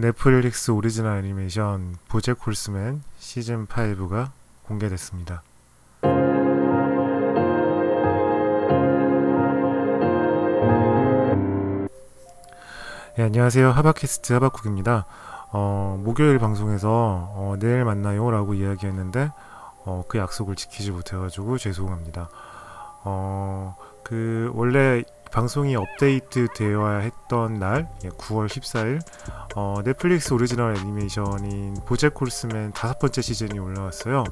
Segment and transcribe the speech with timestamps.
[0.00, 4.30] 넷플릭스 오리지널 애니메이션 보잭 홀스맨 시즌 5가
[4.64, 5.42] 공개됐습니다.
[13.16, 13.70] 네, 안녕하세요.
[13.70, 15.06] 하바캐스트 하바쿡입니다.
[15.52, 16.90] 어, 목요일 방송에서
[17.34, 19.30] 어, 내일 만나요 라고 이야기했는데
[19.86, 22.28] 어, 그 약속을 지키지 못해가지고 죄송합니다.
[23.04, 25.02] 어, 그 원래
[25.32, 29.00] 방송이 업데이트 되어야 했던 날 9월 예, 14일
[29.54, 34.24] 어, 넷플릭스 오리지널 애니메이션인 보잭 홀스맨 다섯 번째 시즌이 올라왔어요.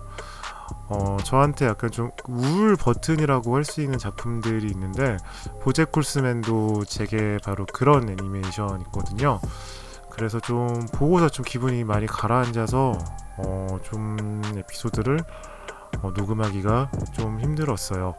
[0.89, 5.17] 어, 저한테 약간 좀 우울 버튼이라고 할 수 있는 작품들이 있는데
[5.63, 9.41] 보잭 홀스맨도 제게 바로 그런 애니메이션 있거든요.
[10.11, 12.99] 그래서 좀 보고서 좀 기분이 많이 가라앉아서
[13.39, 15.19] 어, 좀 에피소드를
[16.03, 18.15] 어, 녹음하기가 좀 힘들었어요.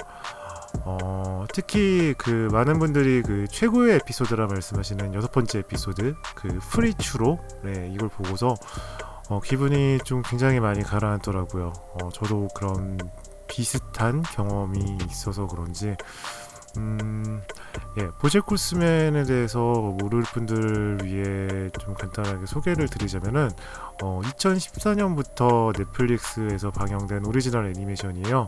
[0.83, 7.91] 어, 특히 그 많은 분들이 그 최고의 에피소드라 말씀하시는 여섯 번째 에피소드 그 프리추로 네,
[7.93, 8.55] 이걸 보고서
[9.29, 11.73] 어, 기분이 좀 굉장히 많이 가라앉더라고요.
[11.93, 12.97] 어, 저도 그런
[13.47, 15.95] 비슷한 경험이 있어서 그런지
[16.77, 17.41] 음,
[17.97, 23.49] 예, 보잭 쿨스맨에 대해서 모를 분들 위해 좀 간단하게 소개를 드리자면은
[24.03, 28.47] 어, 2014년부터 넷플릭스에서 방영된 오리지널 애니메이션이에요.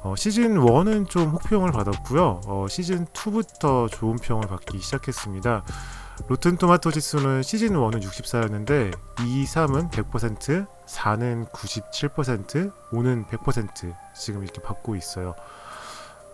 [0.00, 2.40] 어, 시즌 1은 좀 혹평을 받았고요.
[2.46, 5.64] 어, 시즌 2부터 좋은 평을 받기 시작했습니다.
[6.26, 14.60] 로튼 토마토 지수는 시즌 1은 64였는데 2, 3은 100%, 4는 97%, 5는 100% 지금 이렇게
[14.62, 15.34] 받고 있어요.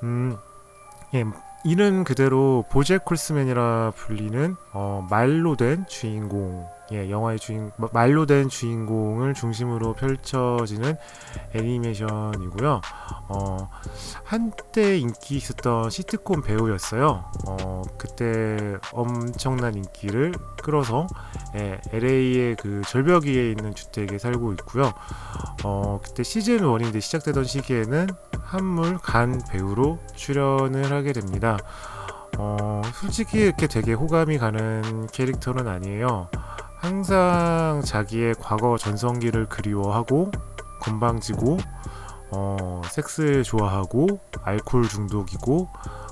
[0.02, 0.36] 음,
[1.14, 1.24] 예,
[1.62, 9.34] 이름 그대로 보잭 홀스맨이라 불리는 어, 말로 된 주인공 예, 영화의 주인 말로 된 주인공을
[9.34, 10.96] 중심으로 펼쳐지는
[11.54, 12.80] 애니메이션이고요.
[13.28, 13.70] 어,
[14.24, 17.24] 한때 인기 있었던 시트콤 배우였어요.
[17.48, 21.06] 어, 그때 엄청난 인기를 끌어서
[21.56, 24.92] 예, LA의 그 절벽 위에 있는 주택에 살고 있고요.
[25.64, 28.08] 어, 그때 시즌 1인데 시작되던 시기에는
[28.42, 31.56] 한물 간 배우로 출연을 하게 됩니다.
[32.36, 36.28] 어, 솔직히 이렇게 되게 호감이 가는 캐릭터는 아니에요.
[36.84, 40.30] 항상 자기의 과거 전성기를 그리워하고
[40.82, 41.56] 건방지고
[42.30, 45.70] 어, 섹스 좋아하고 알코올 중독이고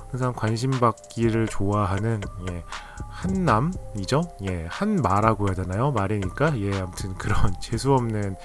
[0.09, 2.63] 항상 관심 받기를 좋아하는 예,
[3.07, 4.23] 한남이죠.
[4.49, 5.91] 예, 한마라고 해야 되나요?
[5.91, 8.35] 말이니까 예, 아무튼 그런 재수 없는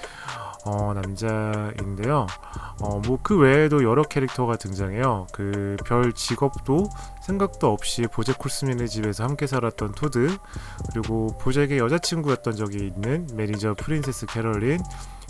[0.65, 2.27] 어, 남자인데요.
[2.81, 5.27] 어, 뭐 그 외에도 여러 캐릭터가 등장해요.
[5.31, 6.89] 그 별 직업도
[7.21, 10.37] 생각도 없이 보잭 홀스맨의 집에서 함께 살았던 토드,
[10.91, 14.79] 그리고 보잭의 여자친구였던 적이 있는 매니저 프린세스 캐럴린,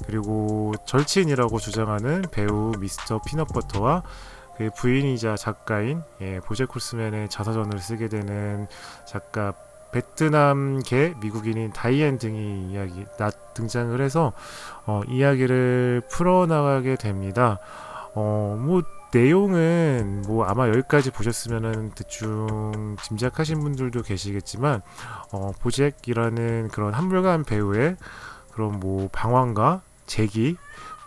[0.06, 4.04] 그리고 절친이라고 주장하는 배우 미스터 피넛버터와
[4.58, 8.68] 그 부인이자 작가인 예, 보잭 홀스맨의 자서전을 쓰게 되는
[9.06, 9.54] 작가
[9.92, 14.34] 베트남계 미국인인 다이앤 등이 이야기 나, 등장을 해서
[14.86, 17.60] 어, 이야기를 풀어나가게 됩니다.
[18.14, 24.82] 어, 뭐 내용은 뭐 아마 여기까지 보셨으면은 대충 짐작하신 분들도 계시겠지만
[25.32, 27.98] 어, 보잭이라는 그런 한물간 배우의
[28.52, 30.58] 그런 뭐 방황과 재기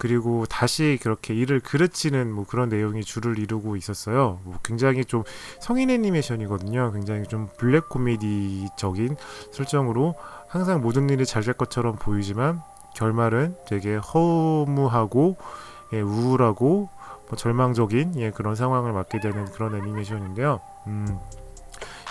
[0.03, 4.41] 그리고 다시 그렇게 일을 그르치는 뭐 그런 내용이 주를 이루고 있었어요.
[4.43, 5.23] 뭐 굉장히 좀
[5.61, 6.91] 성인 애니메이션이거든요.
[6.91, 9.15] 굉장히 좀 블랙 코미디적인
[9.53, 10.17] 설정으로
[10.49, 12.63] 항상 모든 일이 잘 될 것처럼 보이지만
[12.97, 15.37] 결말은 되게 허무하고
[15.93, 16.89] 예, 우울하고
[17.29, 20.61] 뭐 절망적인 예, 그런 상황을 맞게 되는 그런 애니메이션인데요.
[20.89, 21.17] 음.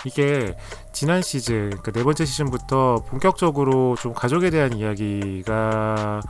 [0.04, 0.56] 이게
[0.92, 6.20] 지난 시즌, 그러니까 네 번째 시즌부터 본격적으로 좀 가족에 대한 이야기가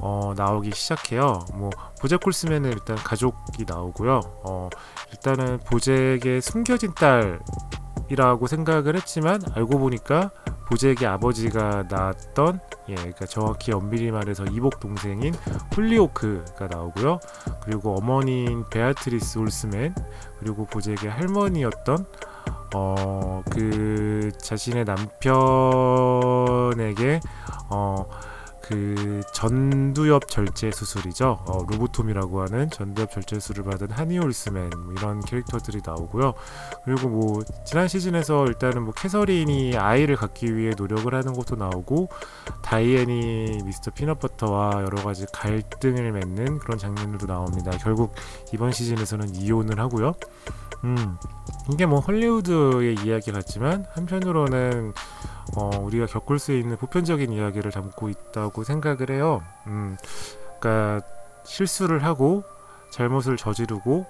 [0.00, 1.44] 어, 나오기 시작해요.
[1.54, 1.70] 뭐
[2.00, 4.20] 보잭 콜스맨은 일단 가족이 나오고요.
[4.44, 4.68] 어,
[5.12, 10.30] 일단은 보잭의 숨겨진 딸이라고 생각을 했지만 알고 보니까
[10.68, 15.34] 보잭의 아버지가 낳았던 예, 그러니까 정확히 엄밀히 말해서 이복 동생인
[15.76, 17.20] 홀리호크가 나오고요.
[17.62, 19.94] 그리고 어머니인 베아트리스 홀스맨
[20.40, 22.06] 그리고 보잭의 할머니였던
[22.74, 25.30] 어, 그 자신의 남편에게
[27.70, 28.06] 어,
[28.62, 31.44] 그 전두엽 절제 수술이죠.
[31.46, 36.32] 어, lobotomy라고 하는 전두엽 절제 수술을 받은 허니 홀스맨 뭐 이런 캐릭터들이 나오고요.
[36.84, 42.08] 그리고 뭐 지난 시즌에서 일단은 뭐 캐서린이 아이를 갖기 위해 노력을 하는 것도 나오고
[42.62, 47.72] 다이앤이 미스터 피넛버터와 여러 가지 갈등을 맺는 그런 장면들도 나옵니다.
[47.78, 48.14] 결국
[48.54, 50.14] 이번 시즌에서는 이혼을 하고요.
[50.84, 51.16] 음,
[51.70, 54.92] 이게 뭐 헐리우드의 이야기 같지만 한편으로는
[55.56, 59.42] 어, 우리가 겪을 수 있는 보편적인 이야기를 담고 있다고 생각을 해요.
[59.66, 59.96] 음,
[60.58, 61.06] 그러니까
[61.44, 62.42] 실수를 하고
[62.90, 64.06] 잘못을 저지르고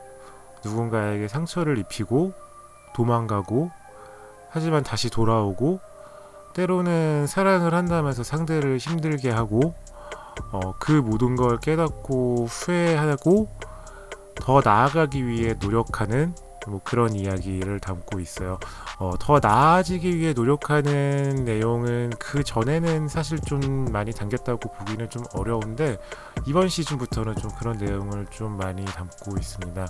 [0.64, 2.32] 누군가에게 상처를 입히고
[2.94, 3.70] 도망가고
[4.50, 5.80] 하지만 다시 돌아오고
[6.54, 9.74] 때로는 사랑을 한다면서 상대를 힘들게 하고
[10.52, 13.48] 어, 그 모든 걸 깨닫고 후회하고
[14.34, 16.34] 더 나아가기 위해 노력하는
[16.66, 18.58] 뭐 그런 이야기를 담고 있어요.
[18.98, 25.98] 어, 더 나아지기 위해 노력하는 내용은 그 전에는 사실 좀 많이 담겼다고 보기는 좀 어려운데
[26.46, 29.86] 이번 시즌부터는 좀 그런 내용을 좀 많이 담고 있습니다.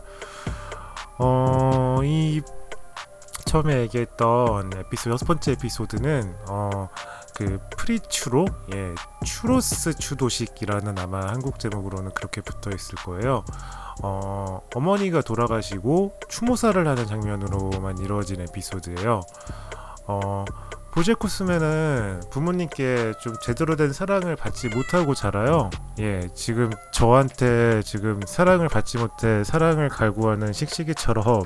[1.18, 2.40] 어, 이
[3.44, 6.88] 처음에 얘기했던 에피소드 여섯 번째 에피소드는 어,
[7.34, 8.94] 그 프리추로 예
[9.24, 13.44] 추로스 추도식이라는 아마 한국 제목으로는 그렇게 붙어 있을 거예요.
[14.02, 19.20] 어, 어머니가 돌아가시고 추모사를 하는 장면으로만 이루어진 에피소드예요.
[20.06, 20.44] 어,
[20.92, 25.70] 보제코스면은 부모님께 좀 제대로 된 사랑을 받지 못하고 자라요.
[25.98, 31.44] 예, 지금 저한테 지금 사랑을 받지 못해 사랑을 갈구하는 씩씩이처럼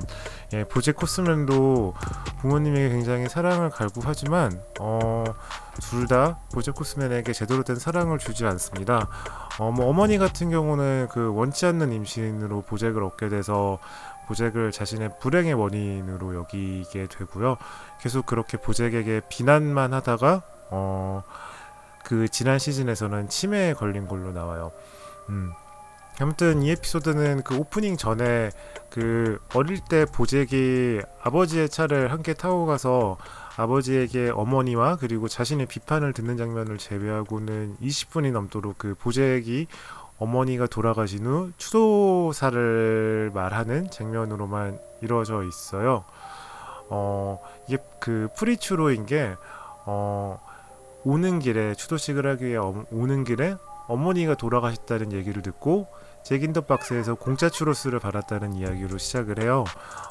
[0.55, 1.95] 예, 보제코스면도
[2.41, 5.25] 부모님에게 굉장히 사랑을 갈구하지만 어,
[5.81, 9.09] 둘 다 보제코스면에게 제대로 된 사랑을 주지 않습니다.
[9.59, 13.79] 어, 뭐 어머니 같은 경우는 그 원치 않는 임신으로 보잭을 얻게 돼서
[14.27, 17.57] 보잭을 자신의 불행의 원인으로 여기게 되고요.
[18.01, 21.23] 계속 그렇게 보잭에게 비난만 하다가 어,
[22.05, 24.73] 그 지난 시즌에서는 치매에 걸린 걸로 나와요.
[25.29, 25.53] 음.
[26.19, 28.51] 아무튼 이 에피소드는 그 오프닝 전에
[28.89, 33.19] 그 어릴 때 보잭이 아버지의 차를 함께 타고 가서
[33.57, 39.67] 아버지에게 어머니와 그리고 자신의 비판을 듣는 장면을 제외하고는 20분이 넘도록 그 보잭이
[40.19, 46.05] 어머니가 돌아가신 후 추도사를 말하는 장면으로만 이루어져 있어요.
[46.89, 49.35] 어, 이게 그 Free Churro인 게,
[49.85, 50.41] 어,
[51.05, 53.57] 오는 길에, 추도식을 하기 위해 어, 오는 길에
[53.89, 55.87] 어머니가 돌아가셨다는 얘기를 듣고
[56.25, 59.65] Jack in the Box에서 공짜 추로스를 받았다는 이야기로 시작을 해요.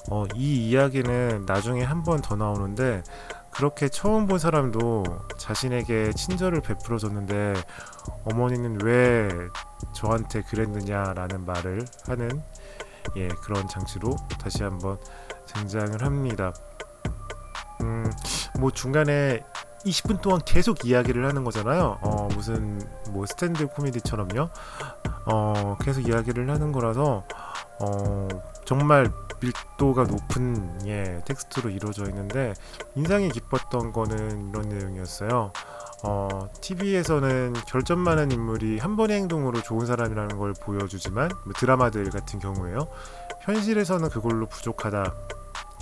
[0.10, 3.04] 어, 이 이야기는 나중에 한 번 더 나오는데
[3.51, 5.04] 그렇게 처음 본 사람도
[5.38, 7.54] 자신에게 친절을 베풀어 줬는데
[8.25, 9.28] 어머니는 왜
[9.94, 12.42] 저한테 그랬느냐라는 말을 하는
[13.18, 14.98] 예, 그런 장치로 다시 한번
[15.46, 16.54] 등장을 합니다.
[17.82, 18.12] 음,
[18.60, 19.44] 뭐 중간에
[19.86, 22.00] 20분 동안 계속 이야기를 하는 거잖아요.
[22.02, 24.50] 어, 무슨 뭐 스탠드 코미디처럼요.
[25.28, 27.24] 어, 계속 이야기를 하는 거라서
[27.80, 28.28] 어,
[28.66, 32.54] 정말 밀도가 높은 예, 텍스트로 이루어져 있는데
[32.96, 35.52] 인상이 깊었던 거는 이런 내용이었어요.
[36.07, 42.38] 어, TV에서는 결점 많은 인물이 한 번의 행동으로 좋은 사람이라는 걸 보여주지만 뭐 드라마들 같은
[42.38, 42.88] 경우에요.
[43.42, 45.13] 현실에서는 그걸로 부족하다.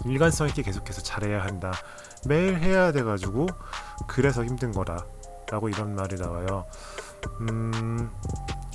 [0.05, 1.73] 일관성 있게 계속해서 잘해야 한다.
[2.25, 3.47] 매일 해야 돼가지고
[4.07, 5.05] 그래서 힘든 거다.
[5.51, 6.65] 라고 이런 말이 나와요.
[7.41, 8.09] 음,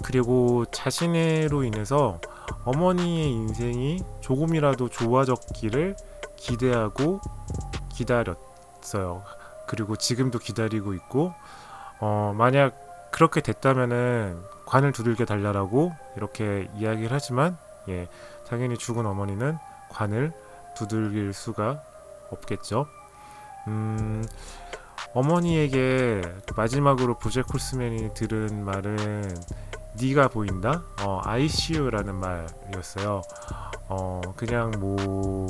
[0.05, 2.21] 그리고 자신으로 인해서
[2.65, 5.97] 어머니의 인생이 조금이라도 좋아졌기를
[6.37, 7.21] 기대하고
[7.95, 9.38] 기다렸어요.
[9.69, 11.33] 그리고 지금도 기다리고 있고,
[12.01, 12.75] 어, 만약
[13.13, 17.57] 그렇게 됐다면은 관을 두들겨 달라라고 이렇게 이야기를 하지만,
[17.89, 18.09] 예,
[18.49, 19.59] 당연히 죽은 어머니는
[19.91, 20.33] 관을
[20.77, 21.83] 두들길 수가
[22.31, 22.87] 없겠죠.
[23.69, 24.25] 음,
[25.15, 26.23] 어머니에게
[26.57, 29.37] 마지막으로 부제 콜스맨이 들은 말은
[30.01, 30.83] 네가 보인다.
[31.03, 33.23] 어, ICU라는 말이었어요.
[33.89, 35.47] 어, 그냥 뭐,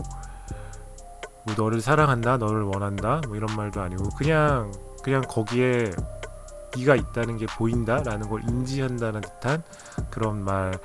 [1.44, 5.90] 뭐 너를 사랑한다, 너를 원한다, 뭐 이런 말도 아니고 그냥 그냥 거기에
[6.76, 9.62] 네가 있다는 게 보인다라는 걸 인지한다는 듯한
[10.10, 10.78] 그런 말.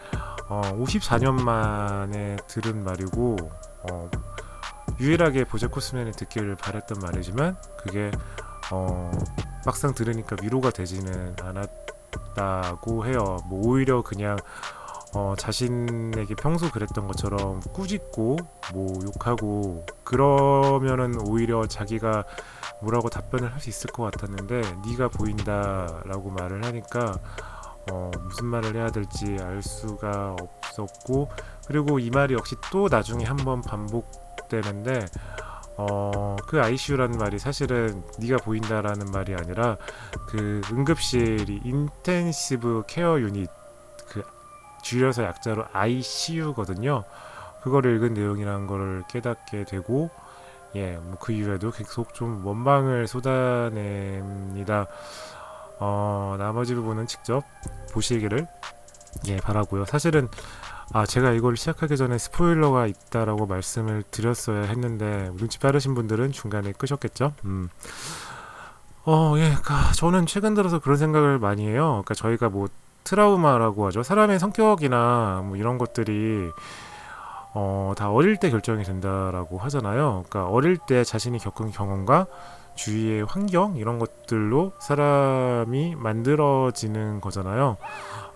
[0.50, 3.38] 어, 54년 만에 들은 말이고
[3.90, 4.10] 어,
[5.00, 8.12] 유일하게 보제 코스맨이 듣기를 바랬던 말이지만 그게
[8.72, 9.12] 어,
[9.66, 13.38] 막상 들으니까 위로가 되지는 않았다고 해요.
[13.48, 14.38] 뭐 오히려 그냥
[15.16, 18.38] 어, 자신에게 평소 그랬던 것처럼 꾸짖고
[18.74, 22.24] 뭐 욕하고 그러면은 오히려 자기가
[22.82, 27.18] 뭐라고 답변을 할 수 있을 것 같았는데 네가 보인다라고 말을 하니까
[27.92, 31.30] 어, 무슨 말을 해야 될지 알 수가 없었고
[31.68, 35.06] 그리고 이 말이 역시 또 나중에 한번 반복되는데
[35.78, 39.78] 어, 그 ICU라는 말이 사실은 네가 보인다라는 말이 아니라
[40.28, 43.63] 그 응급실이 인텐시브 케어 유닛 그
[44.84, 47.04] 줄여서 약자로 ICU거든요.
[47.64, 50.12] 그거를 읽은 내용이라는 거를 깨닫게 되고
[50.76, 54.88] 예, 뭐그 이후에도 계속 좀 원망을 쏟아냅니다.
[55.80, 57.44] 어, 나머지 부분은 직접
[57.92, 58.48] 보시기를
[59.28, 59.86] 예 바라고요.
[59.86, 60.28] 사실은
[60.92, 67.34] 아 제가 이걸 시작하기 전에 스포일러가 있다라고 말씀을 드렸어야 했는데 눈치 빠르신 분들은 중간에 끄셨겠죠.
[67.46, 67.70] 음.
[69.06, 72.04] 어, 예, 그러니까 저는 최근 들어서 그런 생각을 많이 해요.
[72.06, 72.68] 그러니까 저희가 뭐
[73.04, 74.04] 트라우마라고 하죠.
[74.04, 76.52] 사람의 성격이나 뭐 이런 것들이
[77.54, 80.24] 어, 다 어릴 때 결정이 된다라고 하잖아요.
[80.28, 82.28] 그러니까 어릴 때 자신이 겪은 경험과
[82.76, 87.78] 주위의 환경 이런 것들로 사람이 만들어지는 거잖아요.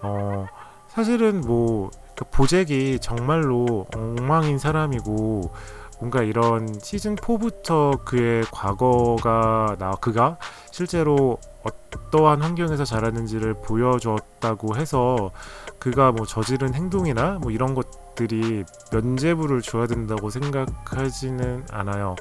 [0.02, 0.46] 어,
[0.88, 5.52] 사실은 뭐그 보잭이 정말로 엉망인 사람이고
[6.00, 10.38] 뭔가 이런 시즌 4부터 그의 과거가 나 그가
[10.72, 11.70] 실제로 어
[12.12, 15.32] 떠한 환경에서 자랐는지를 보여줬다고 해서
[15.80, 22.16] 그가 뭐 저지른 행동이나 뭐 이런 것들이 면죄부를 줘야 된다고 생각하지는 않아요.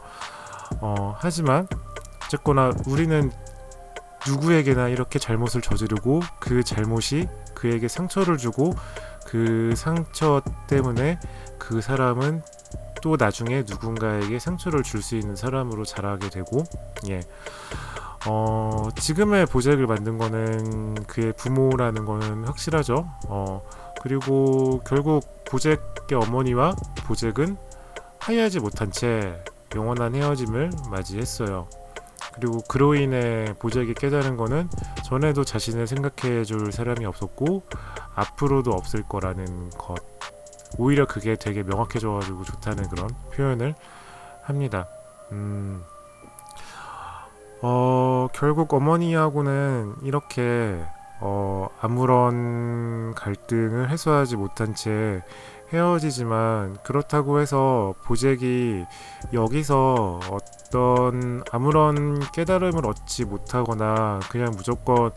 [0.81, 1.69] 어, 하지만
[2.25, 3.31] 어쨌거나 우리는
[4.27, 8.75] 누구에게나 이렇게 잘못을 저지르고 그 잘못이 그에게 상처를 주고
[9.27, 11.19] 그 상처 때문에
[11.59, 12.43] 그 사람은
[13.03, 16.65] 또 나중에 누군가에게 상처를 줄 수 있는 사람으로 자라게 되고
[17.09, 17.21] 예.
[18.29, 23.09] 어, 지금의 보잭을 만든 거는 그의 부모라는 거는 확실하죠.
[23.29, 23.63] 어,
[24.03, 26.75] 그리고 결국 보잭의 어머니와
[27.07, 27.57] 보잭은
[28.19, 29.43] 화해하지 못한 채
[29.75, 31.69] 영원한 헤어짐을 맞이했어요.
[32.35, 34.69] 그리고 그로 인해 보잭이 깨달은 거는
[35.05, 37.63] 전에도 자신을 생각해 줄 사람이 없었고
[38.15, 39.97] 앞으로도 없을 거라는 것.
[40.79, 43.75] 오히려 그게 되게 명확해져가지고 좋다는 그런 표현을
[44.43, 44.87] 합니다.
[45.33, 45.83] 음,
[47.63, 50.79] 어, 결국 어머니하고는 이렇게
[51.21, 55.23] 어, 아무런 갈등을 해소하지 못한 채
[55.73, 58.85] 헤어지지만 그렇다고 해서 보잭이
[59.33, 65.11] 여기서 어떤 아무런 깨달음을 얻지 못하거나 그냥 무조건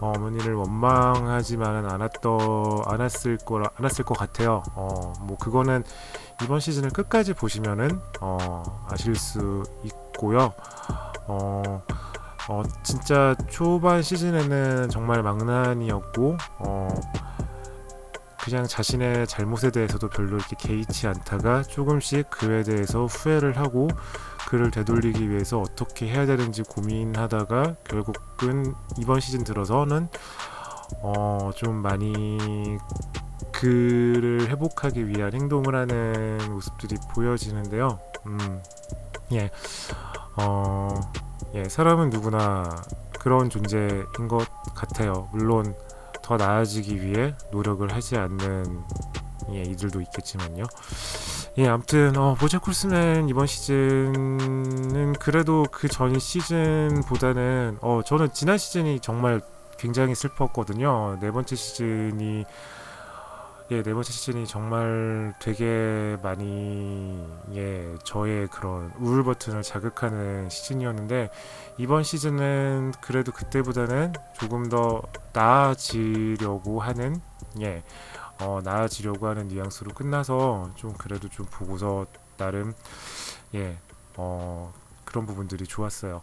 [0.00, 4.62] 어머니를 원망하지만은 않았더 않았을 거라 않았을 것 같아요.
[4.74, 5.84] 어, 뭐 그거는
[6.42, 10.54] 이번 시즌을 끝까지 보시면은 어, 아실 수 있고요.
[11.26, 11.82] 어,
[12.48, 16.88] 어, 진짜 초반 시즌에는 정말 망난이었고 어,
[18.44, 23.88] 그냥 자신의 잘못에 대해서도 별로 이렇게 개의치 않다가 조금씩 그에 대해서 후회를 하고
[24.48, 30.08] 그를 되돌리기 위해서 어떻게 해야 되는지 고민하다가 결국은 이번 시즌 들어서는
[31.00, 32.78] 어, 좀 많이
[33.50, 37.98] 그를 회복하기 위한 행동을 하는 모습들이 보여지는데요.
[38.26, 38.62] 음,
[39.32, 39.50] 예,
[40.36, 40.88] 어,
[41.54, 42.82] 예, 사람은 누구나
[43.18, 45.28] 그런 존재인 것 같아요.
[45.32, 45.74] 물론
[46.22, 48.82] 더 나아지기 위해 노력을 하지 않는
[49.52, 50.64] 예, 이들도 있겠지만요.
[51.58, 59.00] 예, 아무튼 어, 보잭 쿨스맨 이번 시즌은 그래도 그 전 시즌보다는 어, 저는 지난 시즌이
[59.00, 59.40] 정말
[59.78, 61.18] 굉장히 슬펐거든요.
[61.20, 62.44] 네 번째 시즌이
[63.70, 71.30] 예, 네 번째 시즌이 정말 되게 많이 예, 저의 그런 우울 버튼을 자극하는 시즌이었는데
[71.78, 75.00] 이번 시즌은 그래도 그때보다는 조금 더
[75.32, 77.22] 나아지려고 하는
[77.62, 77.82] 예,
[78.42, 82.04] 어, 나아지려고 하는 뉘앙스로 끝나서 좀 그래도 좀 보고서
[82.36, 82.74] 나름
[83.54, 83.78] 예,
[84.16, 84.74] 어,
[85.06, 86.20] 그런 부분들이 좋았어요.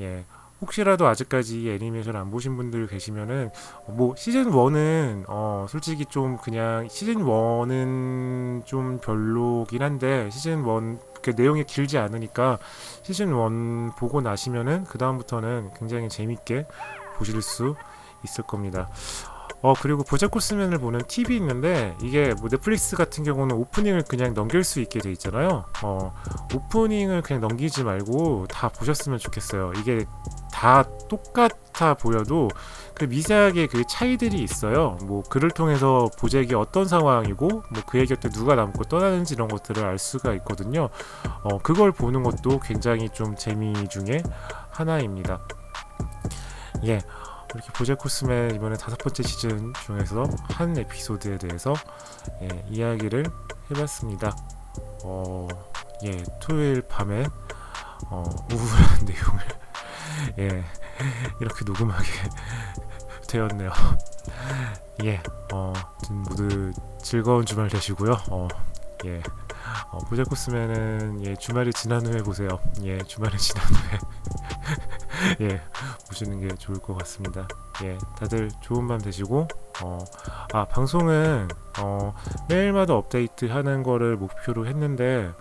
[0.00, 0.26] 예.
[0.64, 3.50] 혹시라도 아직까지 이 애니메이션 안 보신 분들 계시면은
[3.88, 11.64] 뭐 시즌 1은 어 솔직히 좀 그냥 시즌 1은 좀 별로긴 한데 시즌 1그 내용이
[11.64, 12.58] 길지 않으니까
[13.02, 16.66] 시즌 1 보고 나시면은 그 다음부터는 굉장히 재밌게
[17.16, 17.76] 보실 수
[18.24, 18.88] 있을 겁니다.
[19.60, 24.78] 어 그리고 보자코스맨을 보는 팁이 있는데 이게 뭐 넷플릭스 같은 경우는 오프닝을 그냥 넘길 수
[24.80, 25.64] 있게 돼 있잖아요.
[25.82, 26.14] 어
[26.54, 29.72] 오프닝을 그냥 넘기지 말고 다 보셨으면 좋겠어요.
[29.78, 30.04] 이게
[30.64, 32.48] 다 똑같아 보여도
[32.94, 34.96] 그 미세하게 그 차이들이 있어요.
[35.02, 39.98] 뭐 글을 통해서 보잭이 어떤 상황이고 뭐 그의 곁에 누가 남고 떠나는지 이런 것들을 알
[39.98, 40.88] 수가 있거든요.
[41.42, 44.22] 어 그걸 보는 것도 굉장히 좀 재미 중에
[44.70, 45.46] 하나입니다.
[46.84, 46.98] 예.
[47.54, 51.74] 이렇게 보제 코스맨 이번에 다섯 번째 시즌 중에서 한 에피소드에 대해서
[52.40, 53.26] 예, 이야기를
[53.70, 54.34] 해봤습니다.
[55.04, 55.46] 어,
[56.04, 57.26] 예, 토요일 밤에
[58.06, 59.63] 어, 우울한 내용을
[60.38, 60.64] 예,
[61.40, 62.08] 이렇게 녹음하게
[63.28, 63.70] 되었네요.
[65.04, 65.20] 예,
[65.52, 65.72] 어,
[66.10, 68.16] 모두 즐거운 주말 되시고요.
[68.30, 68.48] 어,
[69.06, 69.22] 예,
[69.90, 72.48] 어, 보자 코스맨은 예, 주말이 지난 후에 보세요.
[72.82, 73.98] 예, 주말이 지난 후에
[75.40, 75.60] 예,
[76.08, 77.46] 보시는 게 좋을 것 같습니다.
[77.82, 79.48] 예, 다들 좋은 밤 되시고,
[79.82, 79.98] 어,
[80.52, 81.48] 아, 방송은,
[81.80, 82.14] 어,
[82.48, 85.32] 매일마다 업데이트 하는 거를 목표로 했는데,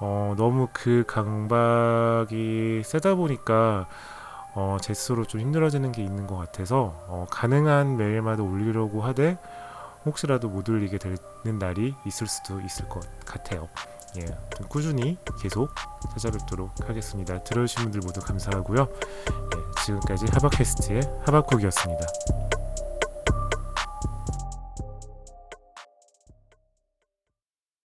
[0.00, 3.86] 어, 너무 그 강박이 세다 보니까,
[4.54, 9.38] 어, 제 스스로 좀 힘들어지는 게 있는 것 같아서, 어, 가능한 매일마다 올리려고 하되,
[10.04, 13.68] 혹시라도 못 올리게 되는 날이 있을 수도 있을 것 같아요.
[14.18, 14.24] 예,
[14.68, 15.70] 꾸준히 계속
[16.12, 17.42] 찾아뵙도록 하겠습니다.
[17.42, 18.88] 들어주신 분들 모두 감사하고요.
[18.88, 22.45] 예, 지금까지 하바캐스트의 하바쿡이었습니다.